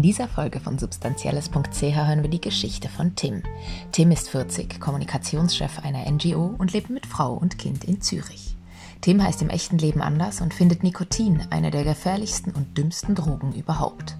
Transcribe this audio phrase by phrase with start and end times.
[0.00, 3.42] In dieser Folge von substanzielles.ch hören wir die Geschichte von Tim.
[3.92, 8.56] Tim ist 40, Kommunikationschef einer NGO und lebt mit Frau und Kind in Zürich.
[9.02, 13.52] Tim heißt im echten Leben anders und findet Nikotin eine der gefährlichsten und dümmsten Drogen
[13.52, 14.16] überhaupt.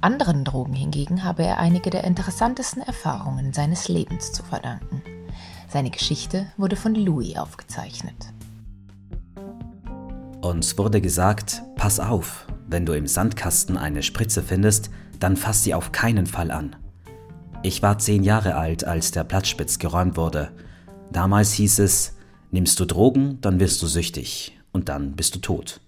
[0.00, 5.00] Anderen Drogen hingegen habe er einige der interessantesten Erfahrungen seines Lebens zu verdanken.
[5.68, 8.16] Seine Geschichte wurde von Louis aufgezeichnet.
[10.40, 15.74] Uns wurde gesagt, pass auf, wenn du im Sandkasten eine Spritze findest, dann fass sie
[15.74, 16.76] auf keinen Fall an.
[17.62, 20.52] Ich war zehn Jahre alt, als der Platzspitz geräumt wurde.
[21.12, 22.14] Damals hieß es,
[22.50, 25.80] nimmst du Drogen, dann wirst du süchtig und dann bist du tot.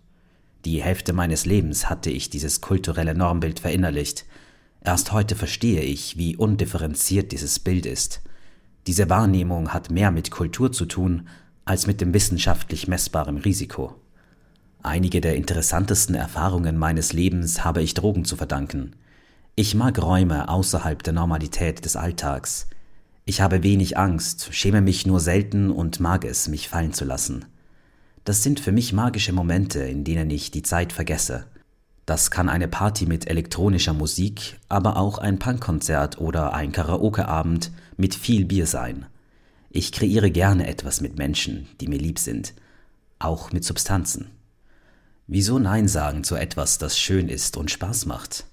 [0.64, 4.26] Die Hälfte meines Lebens hatte ich dieses kulturelle Normbild verinnerlicht.
[4.84, 8.20] Erst heute verstehe ich, wie undifferenziert dieses Bild ist.
[8.86, 11.28] Diese Wahrnehmung hat mehr mit Kultur zu tun
[11.64, 13.94] als mit dem wissenschaftlich messbaren Risiko.
[14.84, 18.96] Einige der interessantesten Erfahrungen meines Lebens habe ich Drogen zu verdanken.
[19.54, 22.66] Ich mag Räume außerhalb der Normalität des Alltags.
[23.24, 27.44] Ich habe wenig Angst, schäme mich nur selten und mag es, mich fallen zu lassen.
[28.24, 31.44] Das sind für mich magische Momente, in denen ich die Zeit vergesse.
[32.04, 38.16] Das kann eine Party mit elektronischer Musik, aber auch ein Punkkonzert oder ein Karaokeabend mit
[38.16, 39.06] viel Bier sein.
[39.70, 42.54] Ich kreiere gerne etwas mit Menschen, die mir lieb sind,
[43.20, 44.41] auch mit Substanzen.
[45.26, 48.44] Wieso Nein sagen zu etwas, das schön ist und Spaß macht?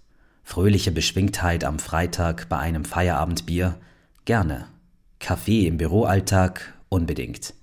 [0.43, 3.75] Fröhliche Beschwingtheit am Freitag bei einem Feierabendbier?
[4.25, 4.67] Gerne.
[5.19, 6.73] Kaffee im Büroalltag?
[6.89, 7.53] Unbedingt.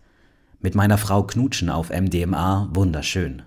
[0.61, 2.69] Mit meiner Frau knutschen auf MDMA?
[2.73, 3.43] Wunderschön.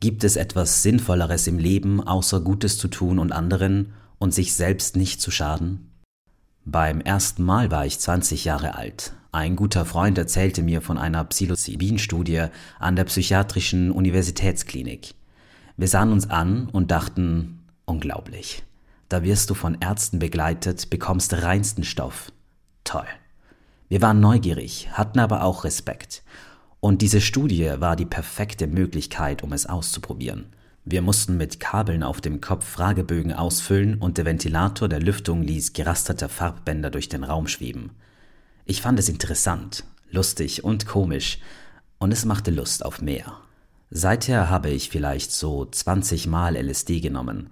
[0.00, 4.96] Gibt es etwas Sinnvolleres im Leben, außer Gutes zu tun und anderen und sich selbst
[4.96, 5.93] nicht zu schaden?
[6.64, 9.14] Beim ersten Mal war ich 20 Jahre alt.
[9.32, 12.46] Ein guter Freund erzählte mir von einer Psilocybin-Studie
[12.78, 15.14] an der Psychiatrischen Universitätsklinik.
[15.76, 18.62] Wir sahen uns an und dachten, unglaublich.
[19.08, 22.32] Da wirst du von Ärzten begleitet, bekommst reinsten Stoff.
[22.84, 23.06] Toll.
[23.88, 26.22] Wir waren neugierig, hatten aber auch Respekt
[26.84, 30.52] und diese Studie war die perfekte Möglichkeit, um es auszuprobieren.
[30.84, 35.72] Wir mussten mit Kabeln auf dem Kopf Fragebögen ausfüllen und der Ventilator der Lüftung ließ
[35.72, 37.92] gerasterte Farbbänder durch den Raum schweben.
[38.66, 41.38] Ich fand es interessant, lustig und komisch
[41.98, 43.38] und es machte Lust auf mehr.
[43.90, 47.50] Seither habe ich vielleicht so 20 Mal LSD genommen.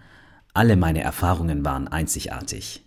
[0.52, 2.84] Alle meine Erfahrungen waren einzigartig.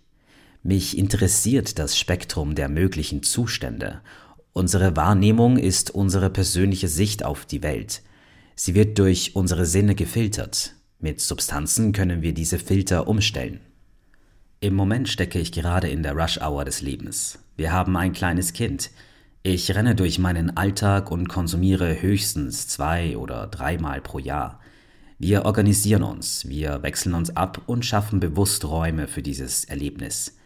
[0.62, 4.00] Mich interessiert das Spektrum der möglichen Zustände
[4.56, 8.00] Unsere Wahrnehmung ist unsere persönliche Sicht auf die Welt.
[8.58, 10.74] Sie wird durch unsere Sinne gefiltert.
[10.98, 13.60] Mit Substanzen können wir diese Filter umstellen.
[14.60, 17.38] Im Moment stecke ich gerade in der Rush-Hour des Lebens.
[17.56, 18.90] Wir haben ein kleines Kind.
[19.42, 24.58] Ich renne durch meinen Alltag und konsumiere höchstens zwei oder dreimal pro Jahr.
[25.18, 30.38] Wir organisieren uns, wir wechseln uns ab und schaffen bewusst Räume für dieses Erlebnis.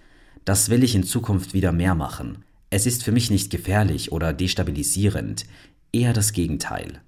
[0.45, 2.45] Das will ich in Zukunft wieder mehr machen.
[2.71, 5.47] Es ist für mich nicht gefährlich oder destabilisierend,
[5.93, 7.01] eher das Gegenteil.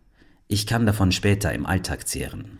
[0.52, 2.58] Ich kann davon später im Alltag zehren.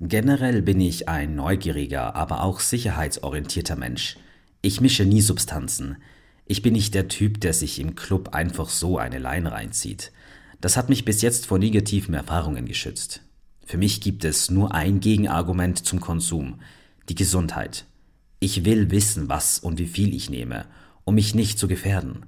[0.00, 4.16] Generell bin ich ein neugieriger, aber auch sicherheitsorientierter Mensch.
[4.62, 5.98] Ich mische nie Substanzen.
[6.46, 10.10] Ich bin nicht der Typ, der sich im Club einfach so eine Leine reinzieht.
[10.62, 13.20] Das hat mich bis jetzt vor negativen Erfahrungen geschützt.
[13.66, 16.60] Für mich gibt es nur ein Gegenargument zum Konsum,
[17.10, 17.84] die Gesundheit.
[18.40, 20.64] Ich will wissen, was und wie viel ich nehme,
[21.04, 22.24] um mich nicht zu gefährden.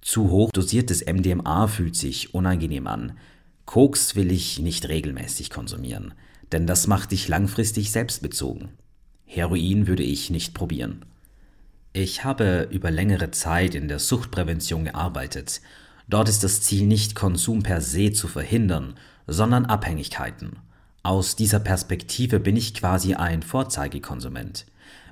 [0.00, 3.18] Zu hoch dosiertes MDMA fühlt sich unangenehm an.
[3.66, 6.14] Koks will ich nicht regelmäßig konsumieren,
[6.52, 8.70] denn das macht dich langfristig selbstbezogen.
[9.24, 11.04] Heroin würde ich nicht probieren.
[11.92, 15.60] Ich habe über längere Zeit in der Suchtprävention gearbeitet.
[16.08, 18.94] Dort ist das Ziel nicht Konsum per se zu verhindern,
[19.26, 20.58] sondern Abhängigkeiten.
[21.02, 24.66] Aus dieser Perspektive bin ich quasi ein Vorzeigekonsument.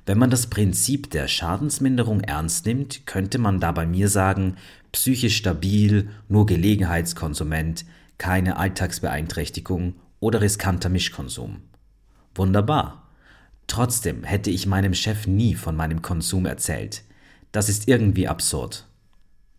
[0.05, 4.55] Wenn man das Prinzip der Schadensminderung ernst nimmt, könnte man da bei mir sagen,
[4.91, 7.85] psychisch stabil, nur Gelegenheitskonsument,
[8.17, 11.61] keine Alltagsbeeinträchtigung oder riskanter Mischkonsum.
[12.33, 13.09] Wunderbar.
[13.67, 17.03] Trotzdem hätte ich meinem Chef nie von meinem Konsum erzählt.
[17.51, 18.87] Das ist irgendwie absurd.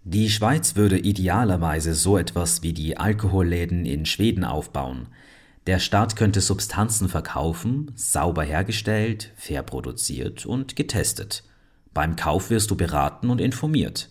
[0.04, 5.08] Die Schweiz würde idealerweise so etwas wie die Alkoholläden in Schweden aufbauen.
[5.66, 11.42] Der Staat könnte Substanzen verkaufen, sauber hergestellt, fair produziert und getestet.
[11.92, 14.10] Beim Kauf wirst du beraten und informiert.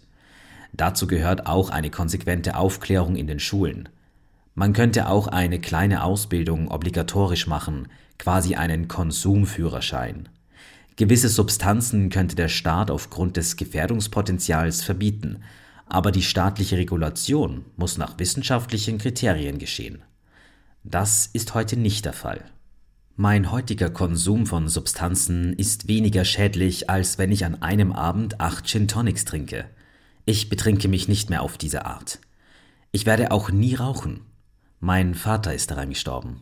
[0.73, 3.87] Dazu gehört auch eine konsequente Aufklärung in den Schulen.
[4.55, 10.29] Man könnte auch eine kleine Ausbildung obligatorisch machen, quasi einen Konsumführerschein.
[10.95, 15.43] Gewisse Substanzen könnte der Staat aufgrund des Gefährdungspotenzials verbieten,
[15.87, 20.01] aber die staatliche Regulation muss nach wissenschaftlichen Kriterien geschehen.
[20.85, 22.45] Das ist heute nicht der Fall.
[23.17, 28.67] Mein heutiger Konsum von Substanzen ist weniger schädlich, als wenn ich an einem Abend acht
[28.67, 29.65] Gin Tonics trinke.
[30.25, 32.19] Ich betrinke mich nicht mehr auf diese Art.
[32.93, 34.21] Ich werde auch nie rauchen.
[34.79, 36.41] Mein Vater ist daran gestorben.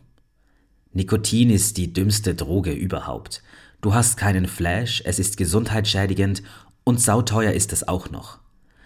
[0.92, 3.42] Nikotin ist die dümmste Droge überhaupt.
[3.80, 6.42] Du hast keinen Flash, es ist gesundheitsschädigend
[6.84, 8.38] und sauteuer ist es auch noch.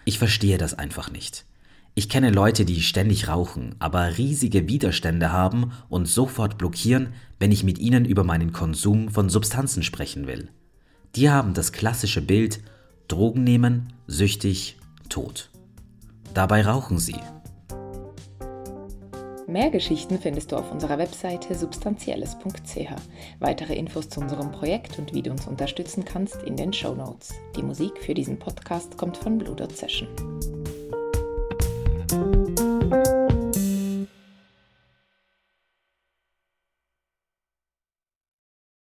[0.05, 1.45] Ich verstehe das einfach nicht.
[1.95, 7.63] Ich kenne Leute, die ständig rauchen, aber riesige Widerstände haben und sofort blockieren, wenn ich
[7.63, 10.49] mit ihnen über meinen Konsum von Substanzen sprechen will.
[11.15, 12.61] Die haben das klassische Bild
[13.07, 14.77] Drogen nehmen, süchtig,
[15.09, 15.49] tot.
[16.33, 17.19] Dabei rauchen sie.
[19.49, 22.91] Mehr Geschichten findest du auf unserer Webseite substanzielles.ch.
[23.39, 27.33] Weitere Infos zu unserem Projekt und wie du uns unterstützen kannst in den Show Notes.
[27.55, 30.07] Die Musik für diesen Podcast kommt von Blue Dot Session.